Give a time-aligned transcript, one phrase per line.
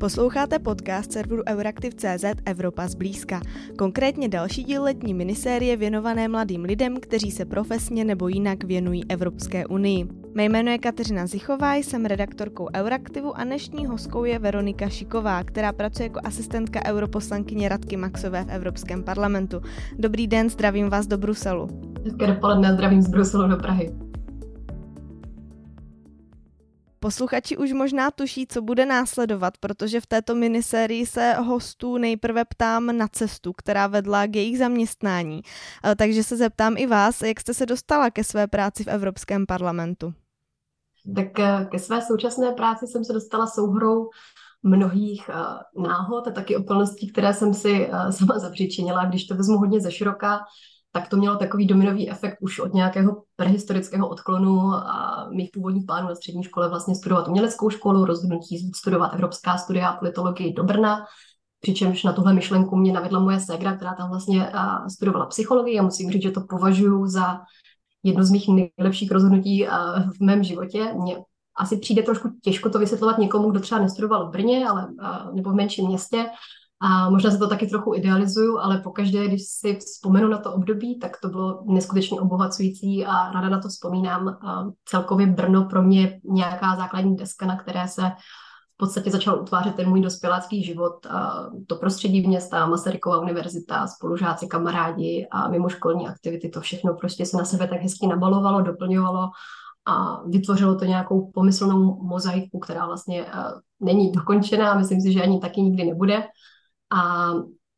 [0.00, 3.40] Posloucháte podcast serveru Euraktiv.cz Evropa zblízka.
[3.78, 9.66] Konkrétně další díl letní minisérie věnované mladým lidem, kteří se profesně nebo jinak věnují Evropské
[9.66, 10.08] unii.
[10.34, 15.72] Mé jméno je Kateřina Zichová, jsem redaktorkou Euraktivu a dnešní hostkou je Veronika Šiková, která
[15.72, 19.60] pracuje jako asistentka europoslankyně Radky Maxové v Evropském parlamentu.
[19.98, 21.68] Dobrý den, zdravím vás do Bruselu.
[22.04, 24.09] Hezké dopoledne, zdravím z Bruselu do Prahy.
[27.00, 32.96] Posluchači už možná tuší, co bude následovat, protože v této minisérii se hostů nejprve ptám
[32.96, 35.42] na cestu, která vedla k jejich zaměstnání.
[35.84, 39.46] Eh, takže se zeptám i vás, jak jste se dostala ke své práci v Evropském
[39.46, 40.14] parlamentu?
[41.14, 44.10] Tak eh, ke své současné práci jsem se dostala souhrou
[44.62, 45.30] mnohých
[45.76, 49.04] uh, náhod a taky okolností, které jsem si sama zapříčinila.
[49.04, 50.40] Když to vezmu hodně ze široka,
[50.92, 56.08] tak to mělo takový dominový efekt už od nějakého prehistorického odklonu a mých původních plánů
[56.08, 61.04] na střední škole vlastně studovat uměleckou školu, rozhodnutí studovat evropská studia a politologii do Brna,
[61.60, 64.52] přičemž na tuhle myšlenku mě navedla moje ségra, která tam vlastně
[64.90, 67.40] studovala psychologii a musím říct, že to považuji za
[68.02, 69.66] jedno z mých nejlepších rozhodnutí
[70.18, 70.94] v mém životě.
[70.94, 71.16] Mně
[71.56, 74.88] asi přijde trošku těžko to vysvětlovat někomu, kdo třeba nestudoval v Brně ale,
[75.34, 76.26] nebo v menším městě,
[76.82, 80.98] a možná se to taky trochu idealizuju, ale pokaždé, když si vzpomenu na to období,
[80.98, 84.28] tak to bylo neskutečně obohacující a ráda na to vzpomínám.
[84.28, 88.02] A celkově Brno pro mě nějaká základní deska, na které se
[88.74, 91.06] v podstatě začal utvářet ten můj dospělácký život.
[91.06, 97.36] A to prostředí města, Masarykova univerzita, spolužáci, kamarádi a mimoškolní aktivity, to všechno prostě se
[97.36, 99.28] na sebe tak hezky nabalovalo, doplňovalo
[99.86, 103.26] a vytvořilo to nějakou pomyslnou mozaiku, která vlastně
[103.80, 106.22] není dokončená, myslím si, že ani taky nikdy nebude
[106.90, 107.32] a,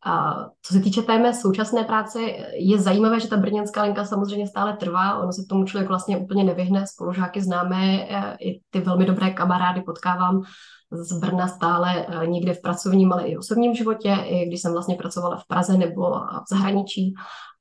[0.07, 2.21] a co se týče té mé současné práce,
[2.55, 6.45] je zajímavé, že ta brněnská linka samozřejmě stále trvá, ono se tomu člověk vlastně úplně
[6.45, 10.43] nevyhne, spolužáky známe, e, i ty velmi dobré kamarády potkávám
[10.91, 14.95] z Brna stále e, někde v pracovním, ale i osobním životě, i když jsem vlastně
[14.95, 17.15] pracovala v Praze nebo v zahraničí.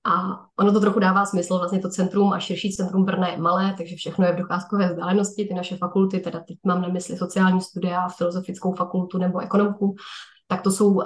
[0.04, 3.74] A ono to trochu dává smysl, vlastně to centrum a širší centrum Brna je malé,
[3.78, 7.62] takže všechno je v docházkové vzdálenosti, ty naše fakulty, teda teď mám na mysli sociální
[7.62, 9.96] studia, filozofickou fakultu nebo ekonomku,
[10.52, 11.04] tak to jsou uh,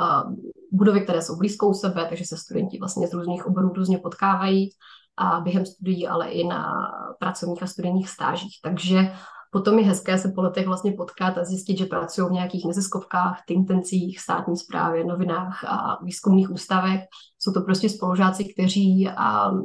[0.71, 4.69] budovy, které jsou blízko u sebe, takže se studenti vlastně z různých oborů různě potkávají
[5.17, 6.73] a během studií, ale i na
[7.19, 8.59] pracovních a studijních stážích.
[8.63, 9.13] Takže
[9.51, 13.43] potom je hezké se po letech vlastně potkat a zjistit, že pracují v nějakých neziskovkách,
[13.47, 17.01] tintencích, státní správě, novinách a výzkumných ústavech.
[17.39, 19.09] Jsou to prostě spolužáci, kteří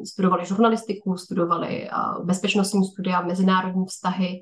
[0.04, 1.88] studovali žurnalistiku, studovali
[2.24, 4.40] bezpečnostní studia, mezinárodní vztahy,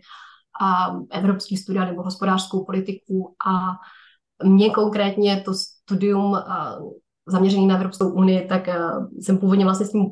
[0.60, 3.78] a evropský studia nebo hospodářskou politiku a
[4.44, 6.38] mě konkrétně to studium
[7.26, 8.68] zaměřený na Evropskou unii, tak
[9.20, 10.06] jsem původně vlastně s tím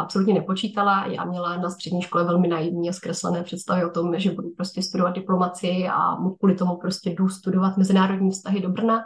[0.00, 1.06] absolutně nepočítala.
[1.06, 4.82] Já měla na střední škole velmi naivní a zkreslené představy o tom, že budu prostě
[4.82, 9.00] studovat diplomaci a kvůli tomu prostě jdu studovat mezinárodní vztahy do Brna.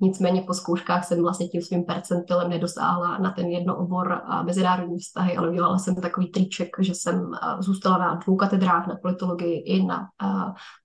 [0.00, 4.98] Nicméně po zkouškách jsem vlastně tím svým percentilem nedosáhla na ten jedno obor a mezinárodní
[4.98, 7.30] vztahy, ale udělala jsem takový triček, že jsem
[7.60, 10.06] zůstala na dvou katedrách, na politologii i na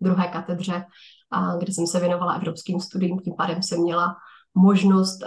[0.01, 0.85] druhé katedře
[1.59, 4.15] kde jsem se věnovala evropským studiím, tím pádem jsem měla
[4.55, 5.23] možnost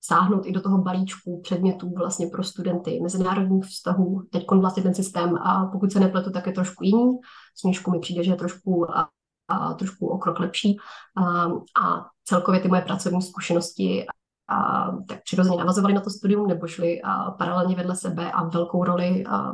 [0.00, 4.22] sáhnout i do toho balíčku předmětů vlastně pro studenty mezinárodních vztahů.
[4.32, 7.18] Teď vlastně ten systém, a pokud se nepletu, tak je trošku jiný.
[7.56, 9.08] Snížku mi přijde, že je trošku, a,
[9.48, 10.76] a, trošku o krok lepší.
[11.16, 11.44] A,
[11.82, 14.06] a celkově ty moje pracovní zkušenosti
[14.48, 18.84] a, tak přirozeně navazovaly na to studium nebo šly a, paralelně vedle sebe a velkou
[18.84, 19.52] roli a,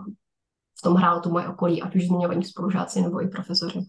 [0.78, 3.86] v tom hrálo to moje okolí, ať už zmiňovaní spolužáci nebo i profesoři.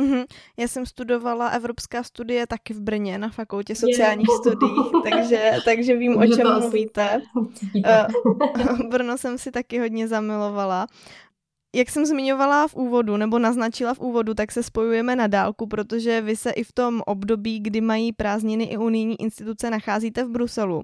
[0.00, 0.24] Mm-hmm.
[0.56, 4.40] Já jsem studovala evropská studie taky v Brně na fakultě sociálních yeah.
[4.40, 7.22] studií, takže, takže vím, o čem mluvíte.
[7.74, 10.86] Uh, Brno jsem si taky hodně zamilovala
[11.74, 16.20] jak jsem zmiňovala v úvodu, nebo naznačila v úvodu, tak se spojujeme na dálku, protože
[16.20, 20.82] vy se i v tom období, kdy mají prázdniny i unijní instituce, nacházíte v Bruselu.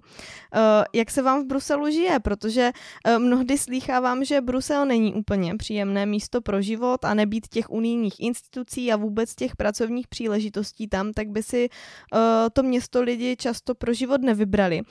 [0.54, 2.20] Eh, jak se vám v Bruselu žije?
[2.20, 2.72] Protože
[3.06, 8.20] eh, mnohdy slýchávám, že Brusel není úplně příjemné místo pro život a nebýt těch unijních
[8.20, 13.74] institucí a vůbec těch pracovních příležitostí tam, tak by si eh, to město lidi často
[13.74, 14.82] pro život nevybrali.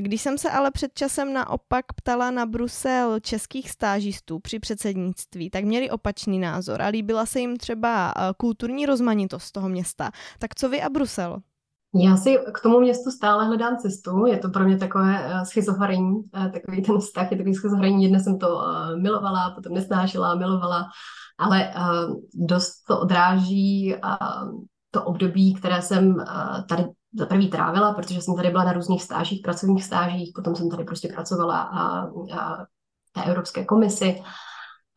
[0.00, 5.64] Když jsem se ale před časem naopak ptala na Brusel českých stážistů při předsednictví, tak
[5.64, 10.10] měli opačný názor a líbila se jim třeba eh, kulturní rozmanitost toho města.
[10.38, 11.38] Tak co vy a Brusel?
[11.94, 16.16] Já si k tomu městu stále hledám cestu, je to pro mě takové uh, schizofrení,
[16.16, 18.62] uh, takový ten vztah je takový schizofrení, jedne jsem to
[18.96, 20.86] milovala, potom nesnášela, milovala,
[21.38, 21.72] ale
[22.34, 23.94] dost to odráží
[24.90, 26.16] to období, které jsem
[26.68, 26.84] tady
[27.18, 30.84] za prvý trávila, protože jsem tady byla na různých stážích, pracovních stážích, potom jsem tady
[30.84, 32.00] prostě pracovala a,
[32.40, 32.66] a
[33.12, 34.22] té Evropské komisi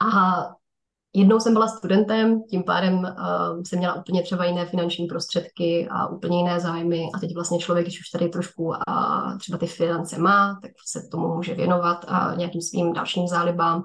[0.01, 0.51] a
[1.13, 6.07] Jednou jsem byla studentem, tím pádem uh, jsem měla úplně třeba jiné finanční prostředky a
[6.07, 10.19] úplně jiné zájmy a teď vlastně člověk, když už tady trošku a třeba ty finance
[10.19, 13.83] má, tak se tomu může věnovat a nějakým svým dalším zálibám.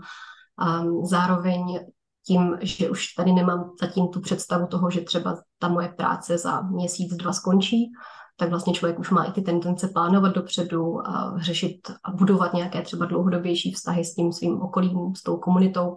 [0.82, 1.78] Um, zároveň
[2.26, 6.60] tím, že už tady nemám zatím tu představu toho, že třeba ta moje práce za
[6.60, 7.92] měsíc, dva skončí,
[8.36, 12.82] tak vlastně člověk už má i ty tendence plánovat dopředu a řešit a budovat nějaké
[12.82, 15.96] třeba dlouhodobější vztahy s tím svým okolím, s tou komunitou.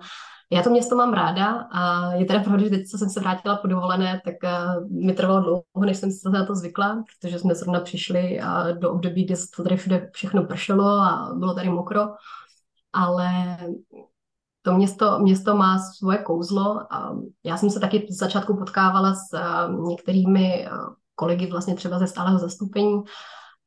[0.52, 3.56] Já to město mám ráda a je teda pravda, že teď, co jsem se vrátila
[3.56, 7.56] po dovolené, tak uh, mi trvalo dlouho, než jsem se na to zvykla, protože jsme
[7.56, 12.02] zrovna přišli a do období, kdy to tady všude všechno pršelo a bylo tady mokro,
[12.94, 13.58] ale
[14.62, 16.80] to město, město má svoje kouzlo
[17.44, 22.08] já jsem se taky v začátku potkávala s uh, některými uh, kolegy vlastně třeba ze
[22.08, 23.04] stáleho zastoupení,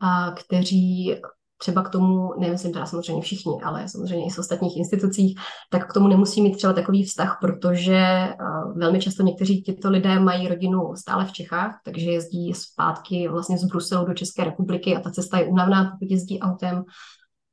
[0.00, 1.14] a kteří
[1.58, 5.38] třeba k tomu, nemyslím teda samozřejmě všichni, ale samozřejmě i z ostatních institucích,
[5.70, 8.28] tak k tomu nemusí mít třeba takový vztah, protože
[8.76, 13.64] velmi často někteří tyto lidé mají rodinu stále v Čechách, takže jezdí zpátky vlastně z
[13.64, 16.82] Bruselu do České republiky a ta cesta je únavná, pokud jezdí autem.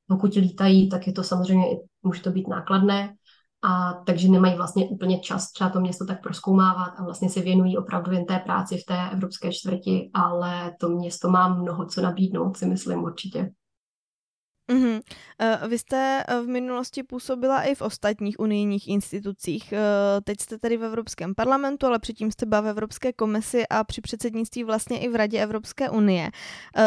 [0.08, 1.66] Pokud lítají, tak je to samozřejmě,
[2.04, 3.14] může to být nákladné,
[3.62, 7.78] a takže nemají vlastně úplně čas třeba to město tak proskoumávat a vlastně se věnují
[7.78, 12.58] opravdu jen té práci v té evropské čtvrti, ale to město má mnoho co nabídnout,
[12.58, 13.52] si myslím určitě.
[14.70, 15.02] Mm-hmm.
[15.68, 19.74] Vy jste eh, v minulosti působila i v ostatních unijních institucích.
[19.74, 23.84] Eh, teď jste tady v Evropském parlamentu, ale předtím jste byla v Evropské komisi a
[23.84, 26.32] při předsednictví vlastně i v Radě Evropské unie.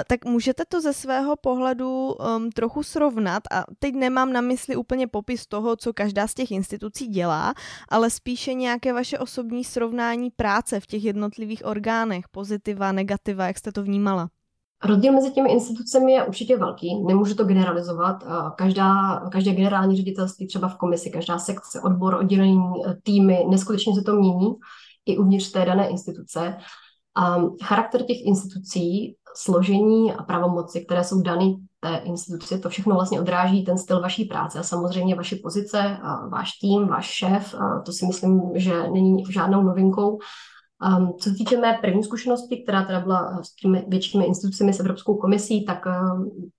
[0.07, 5.07] Tak můžete to ze svého pohledu um, trochu srovnat a teď nemám na mysli úplně
[5.07, 7.55] popis toho, co každá z těch institucí dělá,
[7.89, 13.73] ale spíše nějaké vaše osobní srovnání práce v těch jednotlivých orgánech, pozitiva, negativa, jak jste
[13.73, 14.29] to vnímala?
[14.85, 18.25] Rozdíl mezi těmi institucemi je určitě velký, nemůžu to generalizovat.
[18.57, 24.13] Každá, každé generální ředitelství, třeba v komisi, každá sekce, odbor, oddělení, týmy, neskutečně se to
[24.13, 24.55] mění
[25.07, 26.57] i uvnitř té dané instituce.
[27.17, 33.21] A charakter těch institucí, složení a pravomoci, které jsou dané té instituci, to všechno vlastně
[33.21, 37.55] odráží ten styl vaší práce a samozřejmě vaše pozice, váš tým, váš šéf,
[37.87, 40.19] to si myslím, že není žádnou novinkou.
[40.87, 44.81] Um, co se týče mé první zkušenosti, která teda byla s těmi většími institucemi s
[44.81, 46.51] Evropskou komisí, tak um,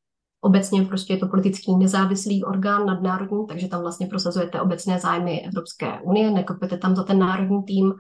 [0.42, 6.02] obecně prostě je to politický nezávislý orgán nadnárodní, takže tam vlastně prosazujete obecné zájmy Evropské
[6.02, 7.94] unie, nekopete tam za ten národní tým.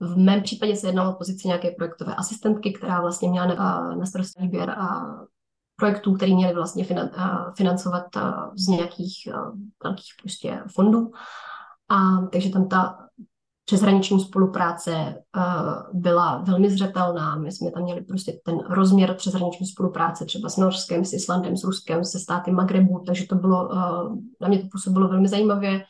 [0.00, 4.06] V mém případě se jednalo o pozici nějaké projektové asistentky, která vlastně měla na, na
[4.06, 5.04] starosti výběr a
[5.76, 6.86] projektů, které měly vlastně
[7.56, 8.04] financovat
[8.56, 9.28] z nějakých
[9.84, 11.10] velkých prostě fondů.
[11.88, 13.07] A takže tam ta
[13.68, 17.36] přeshraniční spolupráce uh, byla velmi zřetelná.
[17.36, 21.64] My jsme tam měli prostě ten rozměr přeshraniční spolupráce třeba s Norskem, s Islandem, s
[21.64, 25.84] Ruskem, se státy Magrebu, takže to bylo, uh, na mě to působilo velmi zajímavě.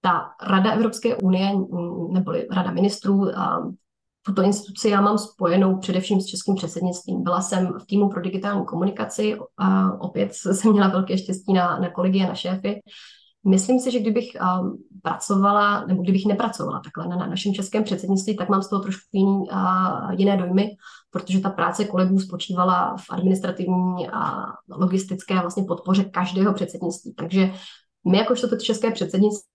[0.00, 1.52] Ta Rada Evropské unie,
[2.10, 3.72] neboli Rada ministrů, uh,
[4.22, 7.22] tuto instituci já mám spojenou především s českým předsednictvím.
[7.22, 11.90] Byla jsem v týmu pro digitální komunikaci a opět jsem měla velké štěstí na, na
[11.90, 12.80] kolegy a na šéfy,
[13.46, 14.26] Myslím si, že kdybych
[14.60, 18.82] um, pracovala, nebo kdybych nepracovala takhle na, na našem českém předsednictví, tak mám z toho
[18.82, 20.70] trošku jiný, uh, jiné dojmy,
[21.10, 27.14] protože ta práce kolegů spočívala v administrativní a logistické vlastně podpoře každého předsednictví.
[27.14, 27.52] Takže
[28.10, 29.49] my jakožto to české předsednictví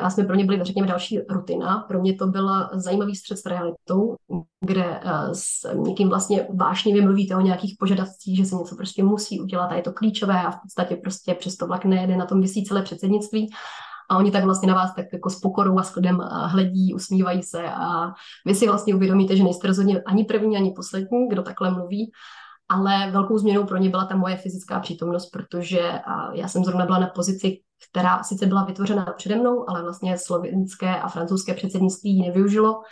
[0.00, 1.84] a jsme pro ně byli, řekněme, další rutina.
[1.88, 4.16] Pro mě to byl zajímavý střed s realitou,
[4.64, 9.40] kde eh, s někým vlastně vášnivě mluvíte o nějakých požadavcích, že se něco prostě musí
[9.40, 12.40] udělat a je to klíčové a v podstatě prostě přes to vlak nejede, na tom
[12.40, 13.50] vysí celé předsednictví.
[14.10, 16.94] A oni tak vlastně na vás tak jako s pokorou a s klidem eh, hledí,
[16.94, 18.12] usmívají se a
[18.46, 22.12] vy si vlastně uvědomíte, že nejste rozhodně ani první, ani poslední, kdo takhle mluví
[22.70, 25.92] ale velkou změnou pro ně byla ta moje fyzická přítomnost, protože
[26.32, 27.60] já jsem zrovna byla na pozici,
[27.90, 32.82] která sice byla vytvořena přede mnou, ale vlastně slovenské a francouzské předsednictví ji nevyužilo.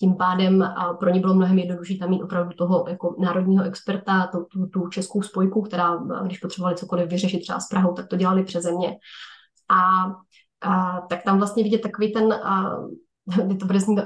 [0.00, 4.46] Tím pádem pro ně bylo mnohem jednodušší tam mít opravdu toho jako národního experta, tu,
[4.52, 8.44] tu, tu českou spojku, která, když potřebovali cokoliv vyřešit třeba s Prahou, tak to dělali
[8.44, 8.96] přeze mě.
[9.70, 10.04] A,
[10.70, 12.76] a tak tam vlastně vidět takový ten, a,
[13.60, 14.00] to bude znít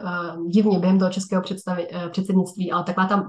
[0.49, 3.27] divně během toho českého představi, uh, předsednictví, ale taková ta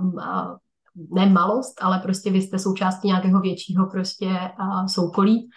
[0.95, 5.49] ne malost, ale prostě vy jste součástí nějakého většího prostě uh, soukolí,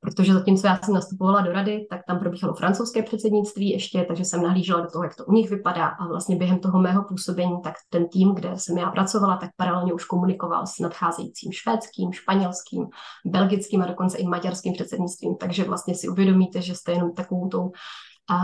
[0.00, 4.42] protože zatímco já jsem nastupovala do rady, tak tam probíhalo francouzské předsednictví ještě, takže jsem
[4.42, 7.74] nahlížela do toho, jak to u nich vypadá a vlastně během toho mého působení, tak
[7.90, 12.86] ten tým, kde jsem já pracovala, tak paralelně už komunikoval s nadcházejícím švédským, španělským,
[13.26, 17.72] belgickým a dokonce i maďarským předsednictvím, takže vlastně si uvědomíte, že jste jenom takovou tou
[18.30, 18.36] a,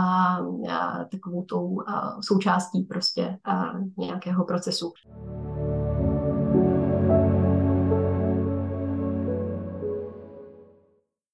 [0.69, 3.63] a takovou tou a, součástí prostě a,
[3.97, 4.91] nějakého procesu.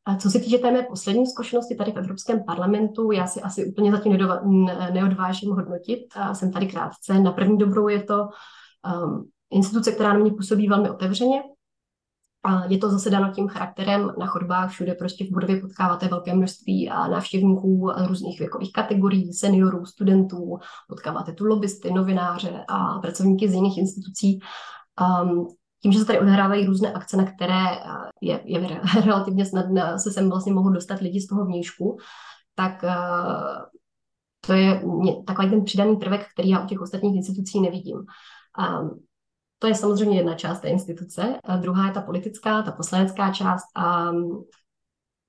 [0.06, 3.66] A co se týče té mé poslední zkušenosti tady v Evropském parlamentu, já si asi
[3.66, 4.18] úplně zatím
[4.94, 6.00] neodvážím hodnotit.
[6.16, 7.20] A jsem tady krátce.
[7.20, 8.28] Na první dobrou je to
[9.04, 11.44] um, instituce, která na mě působí velmi otevřeně.
[12.46, 16.36] A je to zase dáno tím charakterem na chodbách, všude prostě v budově potkáváte velké
[16.36, 20.58] množství návštěvníků různých věkových kategorií, seniorů, studentů,
[20.90, 24.40] potkáváte tu lobbysty, novináře a pracovníky z jiných institucí.
[25.24, 25.48] Um,
[25.84, 27.64] tím, že se tady odehrávají různé akce, na které
[28.22, 31.98] je, je relativně snadné se sem vlastně mohou dostat lidi z toho vnějšku,
[32.56, 33.66] tak uh,
[34.46, 34.82] to je
[35.28, 37.98] takový ten přidaný prvek, který já u těch ostatních institucí nevidím.
[37.98, 39.00] Um,
[39.60, 41.40] to je samozřejmě jedna část té instituce.
[41.44, 43.64] A druhá je ta politická, ta poslanecká část.
[43.76, 44.12] A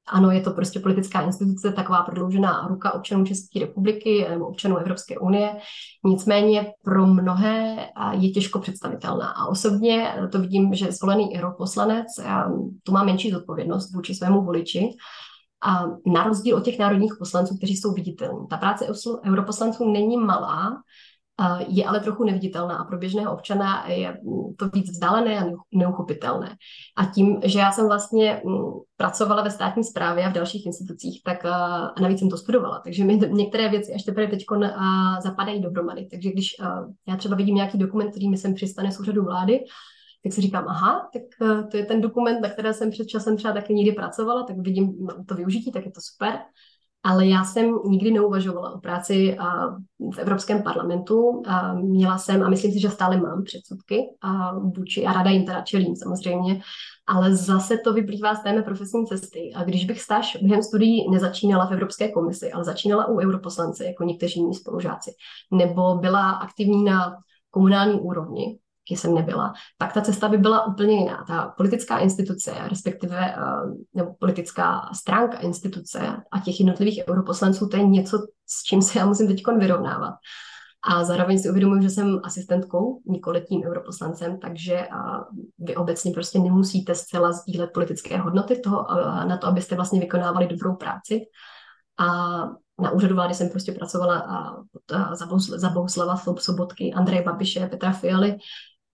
[0.07, 5.19] ano, je to prostě politická instituce, taková prodloužená ruka občanů České republiky nebo občanů Evropské
[5.19, 5.57] unie.
[6.05, 9.29] Nicméně pro mnohé je těžko představitelná.
[9.29, 12.07] A osobně to vidím, že zvolený europoslanec
[12.83, 14.89] tu má menší zodpovědnost vůči svému voliči.
[15.67, 18.47] A na rozdíl od těch národních poslanců, kteří jsou viditelní.
[18.51, 18.87] Ta práce
[19.25, 20.83] europoslanců není malá,
[21.69, 24.19] je ale trochu neviditelná a pro běžného občana je
[24.59, 26.57] to víc vzdálené a neuchopitelné.
[26.97, 31.23] A tím, že já jsem vlastně mm, pracovala ve státní správě a v dalších institucích,
[31.25, 34.45] tak a navíc jsem to studovala, takže mi některé věci až teprve teď
[35.23, 36.09] zapadají dohromady.
[36.11, 36.49] Takže když
[37.09, 39.61] já třeba vidím nějaký dokument, který mi sem přistane z úřadu vlády,
[40.25, 41.23] tak si říkám, aha, tak
[41.71, 45.07] to je ten dokument, na které jsem před časem třeba taky někdy pracovala, tak vidím
[45.29, 46.38] to využití, tak je to super
[47.05, 49.37] ale já jsem nikdy neuvažovala o práci
[50.15, 51.43] v Evropském parlamentu.
[51.75, 55.61] Měla jsem, a myslím si, že stále mám předsudky a vůči, a rada jim teda
[55.61, 56.61] čelím samozřejmě,
[57.07, 59.53] ale zase to vyplývá z té mé profesní cesty.
[59.55, 64.05] A když bych stáž během studií nezačínala v Evropské komisi, ale začínala u europoslance, jako
[64.05, 65.11] někteří mý spolužáci,
[65.51, 67.17] nebo byla aktivní na
[67.51, 68.59] komunální úrovni,
[68.91, 71.25] jsem nebyla, tak ta cesta by byla úplně jiná.
[71.26, 76.00] Ta politická instituce, respektive uh, nebo politická stránka instituce
[76.33, 80.14] a těch jednotlivých europoslanců, to je něco, s čím se já musím teď vyrovnávat.
[80.88, 85.21] A zároveň si uvědomuji, že jsem asistentkou, nikoli tím europoslancem, takže uh,
[85.59, 90.47] vy obecně prostě nemusíte zcela sdílet politické hodnoty toho, uh, na to, abyste vlastně vykonávali
[90.47, 91.21] dobrou práci.
[91.99, 92.07] A
[92.81, 94.26] na úřadu vlády jsem prostě pracovala
[95.57, 98.37] za Bohuslava Sobotky, Andreje Babiše, Petra Fialy,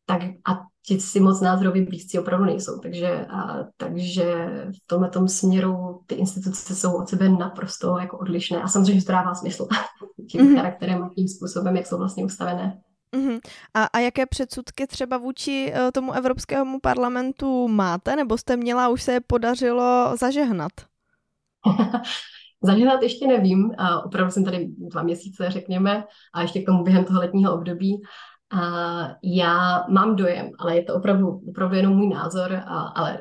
[0.07, 2.79] tak a ti si moc názorově blízcí opravdu nejsou.
[2.79, 8.63] Takže, a, takže v tomhle tom směru ty instituce jsou od sebe naprosto jako odlišné.
[8.63, 9.67] A samozřejmě, že to dává smysl
[10.31, 10.57] tím mm-hmm.
[10.57, 12.81] charakterem a tím způsobem, jak jsou vlastně ustavené.
[13.17, 13.41] Mm-hmm.
[13.75, 19.03] A, a jaké předsudky třeba vůči uh, tomu Evropskému parlamentu máte, nebo jste měla, už
[19.03, 20.73] se je podařilo zažehnat?
[22.63, 26.05] zažehnat ještě nevím, a opravdu jsem tady dva měsíce, řekněme,
[26.35, 28.03] a ještě k tomu během toho letního období.
[28.51, 28.61] A
[29.23, 33.19] já mám dojem, ale je to opravdu, opravdu jenom můj názor, a, ale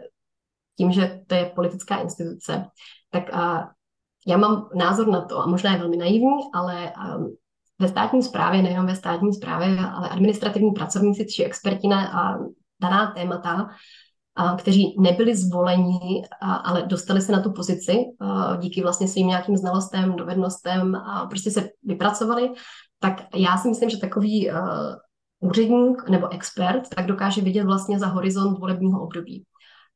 [0.78, 2.66] tím, že to je politická instituce,
[3.12, 3.70] tak a,
[4.28, 7.18] já mám názor na to, a možná je velmi naivní, ale a,
[7.80, 12.38] ve státní správě, nejenom ve státní správě, ale administrativní pracovníci či experti na a,
[12.82, 13.68] daná témata,
[14.36, 19.28] a, kteří nebyli zvoleni, a, ale dostali se na tu pozici a, díky vlastně svým
[19.28, 22.52] nějakým znalostem, dovednostem a prostě se vypracovali,
[23.00, 24.50] tak já si myslím, že takový
[25.40, 29.44] úředník nebo expert tak dokáže vidět vlastně za horizont volebního období.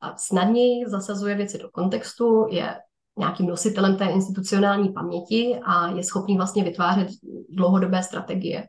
[0.01, 2.75] A snadněji zasazuje věci do kontextu, je
[3.17, 7.07] nějakým nositelem té institucionální paměti a je schopný vlastně vytvářet
[7.49, 8.67] dlouhodobé strategie.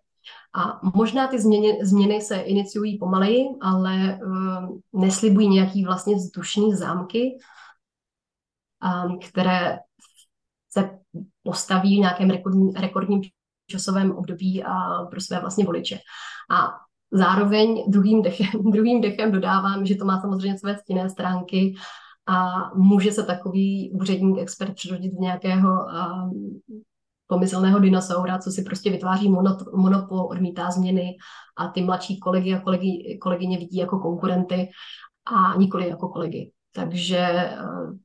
[0.55, 7.39] A možná ty změny, změny se iniciují pomaleji, ale uh, neslibují nějaký vlastně vzdušný zámky,
[8.85, 9.79] um, které
[10.71, 10.99] se
[11.43, 13.21] postaví v nějakém rekordním, rekordním
[13.67, 15.99] časovém období a pro své vlastně voliče.
[16.51, 16.73] A
[17.13, 21.75] zároveň druhým dechem, druhým dechem dodávám, že to má samozřejmě své stinné stránky
[22.27, 26.61] a může se takový úředník, expert přerodit v nějakého um,
[27.27, 29.29] pomyslného dinosaura, co si prostě vytváří
[29.75, 31.17] monopol, odmítá změny
[31.57, 34.69] a ty mladší kolegy a kolegy, kolegyně vidí jako konkurenty
[35.37, 36.51] a nikoli jako kolegy.
[36.73, 37.51] Takže,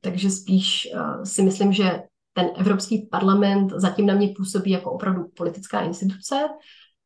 [0.00, 0.88] takže spíš
[1.24, 6.48] si myslím, že ten Evropský parlament zatím na mě působí jako opravdu politická instituce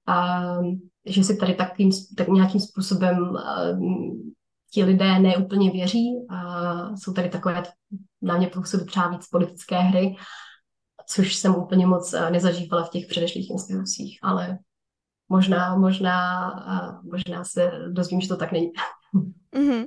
[0.06, 0.42] a
[1.06, 3.80] že si tady takým, tak nějakým způsobem uh,
[4.72, 7.62] ti lidé neúplně věří a jsou tady takové,
[8.22, 10.16] na mě působí třeba víc politické hry,
[11.08, 14.58] což jsem úplně moc uh, nezažívala v těch předešlých institucích, ale
[15.28, 18.70] možná, možná, uh, možná se dozvím, že to tak není.
[19.14, 19.84] Mm-hmm.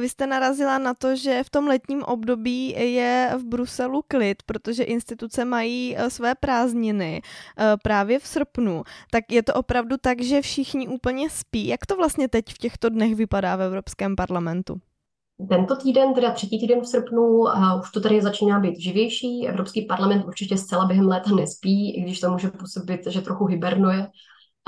[0.00, 4.82] Vy jste narazila na to, že v tom letním období je v Bruselu klid, protože
[4.82, 8.82] instituce mají eh, své prázdniny eh, právě v srpnu.
[9.10, 11.66] Tak je to opravdu tak, že všichni úplně spí.
[11.66, 14.80] Jak to vlastně teď v těchto dnech vypadá v Evropském parlamentu?
[15.48, 19.48] tento týden, teda třetí týden v srpnu, uh, už to tady začíná být živější.
[19.48, 24.06] Evropský parlament určitě zcela během léta nespí, i když to může působit, že trochu hibernuje.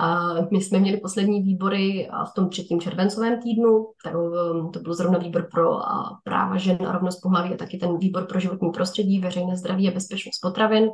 [0.00, 4.94] A my jsme měli poslední výbory v tom třetím červencovém týdnu, tak um, to byl
[4.94, 5.78] zrovna výbor pro
[6.24, 9.94] práva žen a rovnost pohlaví a taky ten výbor pro životní prostředí, veřejné zdraví a
[9.94, 10.88] bezpečnost potravin.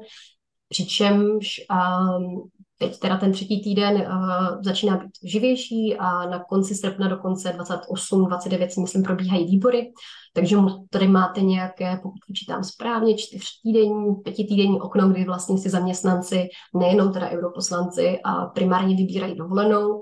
[0.69, 7.09] Přičemž um, teď teda ten třetí týden uh, začíná být živější a na konci srpna
[7.09, 9.93] do konce 28, 29 si myslím probíhají výbory,
[10.37, 10.57] takže
[10.90, 17.28] tady máte nějaké, pokud vyčítám správně, čtyřtýdenní, pětitýdenní okno, kdy vlastně si zaměstnanci, nejenom teda
[17.31, 20.00] europoslanci, a primárně vybírají dovolenou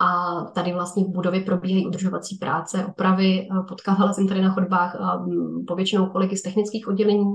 [0.00, 3.48] a tady vlastně v budově probíhají udržovací práce, opravy.
[3.68, 7.34] Potkávala jsem tady na chodbách um, povětšinou kolegy z technických oddělení.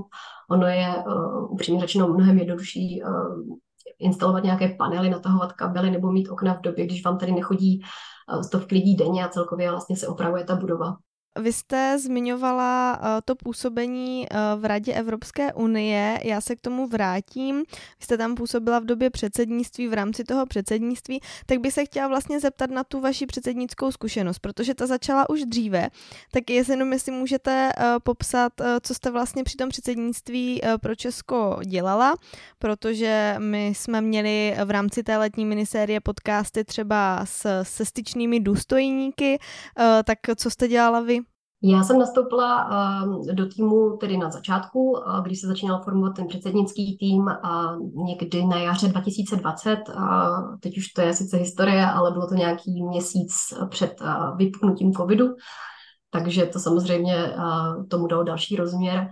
[0.50, 3.02] Ono je uh, upřímně řečeno mnohem jednodušší
[3.98, 7.82] instalovat nějaké panely, natahovat kabely nebo mít okna v době, když vám tady nechodí
[8.42, 10.96] stovky lidí denně a celkově vlastně se opravuje ta budova.
[11.38, 16.86] Vy jste zmiňovala uh, to působení uh, v Radě Evropské unie, já se k tomu
[16.86, 17.58] vrátím.
[18.00, 22.08] Vy jste tam působila v době předsednictví, v rámci toho předsednictví, tak bych se chtěla
[22.08, 25.88] vlastně zeptat na tu vaši předsednickou zkušenost, protože ta začala už dříve.
[26.32, 28.52] Tak jestli jenom jestli můžete uh, popsat,
[28.82, 32.14] co jste vlastně při tom předsednictví pro Česko dělala,
[32.58, 39.38] protože my jsme měli v rámci té letní minisérie podcasty třeba s, se styčnými důstojníky,
[40.04, 41.20] tak co jste dělala vy?
[41.62, 42.70] Já jsem nastoupila
[43.04, 48.04] uh, do týmu tedy na začátku, uh, když se začínal formovat ten předsednický tým uh,
[48.06, 49.78] někdy na jaře 2020.
[49.88, 53.32] Uh, teď už to je sice historie, ale bylo to nějaký měsíc
[53.68, 54.02] před
[54.36, 55.26] vypuknutím covidu,
[56.10, 57.34] takže to samozřejmě
[57.90, 59.10] tomu dalo další rozměr.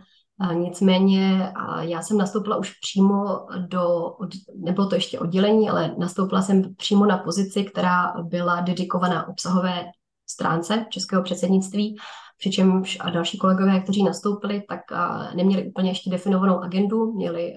[0.55, 4.13] Nicméně já jsem nastoupila už přímo do,
[4.57, 9.85] nebylo to ještě oddělení, ale nastoupila jsem přímo na pozici, která byla dedikovaná obsahové
[10.27, 11.97] stránce českého předsednictví
[12.39, 14.81] přičemž a další kolegové, kteří nastoupili, tak
[15.35, 17.57] neměli úplně ještě definovanou agendu, měli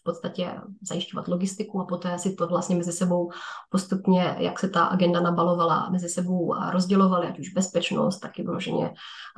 [0.00, 3.30] v podstatě zajišťovat logistiku a poté si to vlastně mezi sebou
[3.70, 8.92] postupně, jak se ta agenda nabalovala, mezi sebou rozdělovali, ať už bezpečnost, tak i vyloženě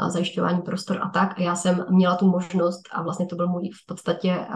[0.09, 1.39] zajišťování prostor a tak.
[1.39, 4.47] A já jsem měla tu možnost a vlastně to byl můj v podstatě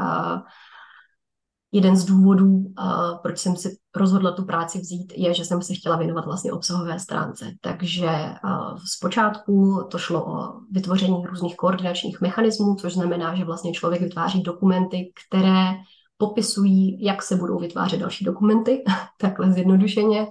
[1.76, 5.74] jeden z důvodů, uh, proč jsem si rozhodla tu práci vzít, je, že jsem se
[5.74, 7.52] chtěla věnovat vlastně obsahové stránce.
[7.60, 14.02] Takže uh, zpočátku to šlo o vytvoření různých koordinačních mechanismů, což znamená, že vlastně člověk
[14.02, 15.72] vytváří dokumenty, které
[16.16, 18.84] popisují, jak se budou vytvářet další dokumenty,
[19.20, 20.26] takhle zjednodušeně.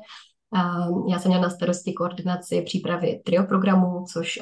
[1.09, 4.39] Já jsem měla na starosti koordinaci přípravy trio programu, což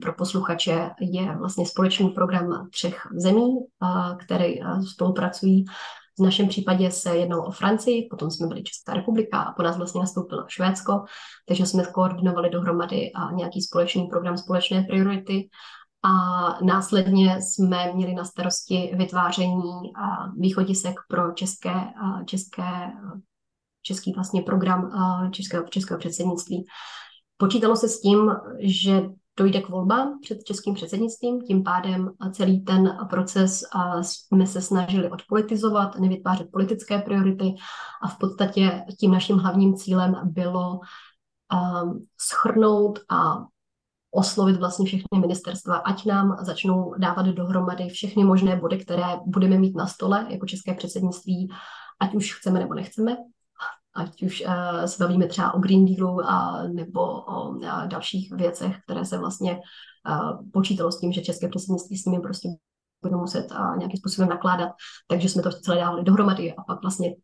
[0.00, 3.48] pro posluchače je vlastně společný program třech zemí,
[4.24, 4.48] které
[4.92, 5.64] spolupracují
[6.18, 9.76] v našem případě se jednalo o Francii, potom jsme byli Česká republika a po nás
[9.76, 11.04] vlastně nastoupilo Švédsko,
[11.48, 15.48] takže jsme koordinovali dohromady a nějaký společný program společné priority
[16.02, 16.12] a
[16.64, 19.72] následně jsme měli na starosti vytváření
[20.38, 21.74] východisek pro české,
[22.26, 22.92] české,
[23.82, 24.90] český vlastně program
[25.30, 26.64] českého, českého předsednictví.
[27.36, 29.02] Počítalo se s tím, že
[29.36, 33.62] dojde k volbám před českým předsednictvím, tím pádem celý ten proces
[34.02, 37.54] jsme se snažili odpolitizovat, nevytvářet politické priority
[38.02, 40.80] a v podstatě tím naším hlavním cílem bylo
[42.20, 43.44] schrnout a
[44.10, 49.76] oslovit vlastně všechny ministerstva, ať nám začnou dávat dohromady všechny možné body, které budeme mít
[49.76, 51.48] na stole jako české předsednictví,
[52.00, 53.16] ať už chceme nebo nechceme,
[53.94, 58.76] ať už uh, se bavíme třeba o Green Dealu a, nebo o uh, dalších věcech,
[58.84, 59.52] které se vlastně
[60.08, 62.48] uh, počítalo s tím, že české předsednictví s nimi prostě
[63.02, 64.70] bude muset uh, nějakým způsobem nakládat.
[65.08, 67.14] Takže jsme to celé dávali dohromady a pak vlastně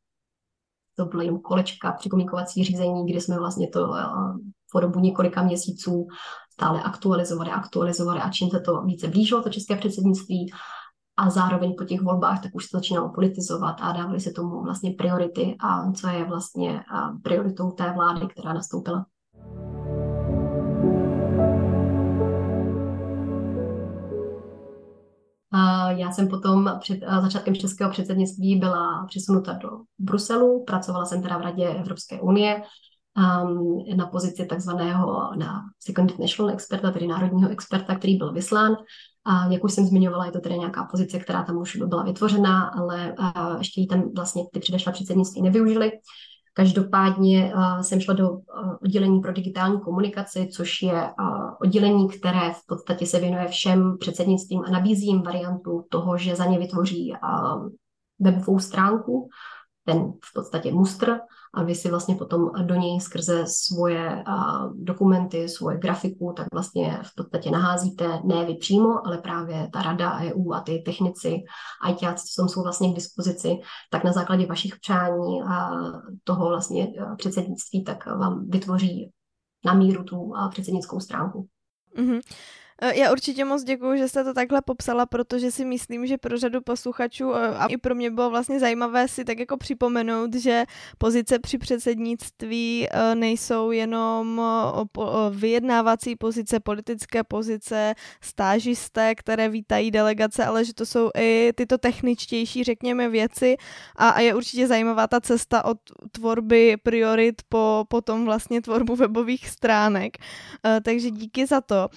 [0.97, 4.37] to bylo jen kolečka připomínkovací řízení, kdy jsme vlastně to uh,
[4.73, 6.07] po dobu několika měsíců
[6.53, 10.53] stále aktualizovali, aktualizovali a čím se to více blížilo, to české předsednictví,
[11.21, 14.95] a zároveň po těch volbách tak už se začínalo politizovat a dávali se tomu vlastně
[14.99, 16.85] priority a co je vlastně
[17.23, 19.07] prioritou té vlády, která nastoupila.
[25.89, 31.43] Já jsem potom před začátkem českého předsednictví byla přesunuta do Bruselu, pracovala jsem teda v
[31.43, 32.63] Radě Evropské unie
[33.45, 38.77] um, na pozici takzvaného na second national experta, tedy národního experta, který byl vyslán.
[39.25, 42.65] A jak už jsem zmiňovala, je to tedy nějaká pozice, která tam už byla vytvořena,
[42.65, 43.15] ale
[43.59, 45.93] ještě ji tam vlastně ty předešla předsednictví nevyužili.
[46.55, 48.31] Každopádně jsem šla do
[48.83, 51.11] oddělení pro digitální komunikaci, což je
[51.63, 56.45] oddělení, které v podstatě se věnuje všem předsednictvím a nabízí jim variantu toho, že za
[56.45, 57.13] ně vytvoří
[58.19, 59.29] webovou stránku
[59.85, 61.21] ten v podstatě mustr
[61.55, 64.25] a vy si vlastně potom do něj skrze svoje
[64.75, 70.19] dokumenty, svoje grafiku, tak vlastně v podstatě naházíte ne vy přímo, ale právě ta rada
[70.21, 71.37] EU a ty technici,
[71.91, 73.49] ITáci, co jsou vlastně k dispozici,
[73.91, 75.71] tak na základě vašich přání a
[76.25, 79.11] toho vlastně předsednictví, tak vám vytvoří
[79.65, 81.47] na míru tu předsednickou stránku.
[81.99, 82.21] Mm-hmm.
[82.83, 86.39] Eh, já určitě moc děkuji, že jste to takhle popsala, protože si myslím, že pro
[86.39, 90.65] řadu posluchačů eh, a i pro mě bylo vlastně zajímavé si tak jako připomenout, že
[90.99, 94.43] pozice při předsednictví eh, nejsou jenom
[95.31, 102.65] vyjednávací pozice, politické pozice, stážisté, které vítají delegace, ale že to jsou i tyto techničtější,
[102.65, 103.57] řekněme, věci
[103.97, 105.79] a, je určitě zajímavá ta cesta od
[106.13, 110.17] tvorby priorit po potom vlastně tvorbu webových stránek.
[110.83, 111.89] Takže díky za to.